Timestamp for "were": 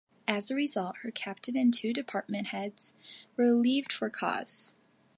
3.37-3.43